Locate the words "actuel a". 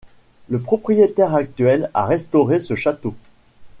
1.35-2.07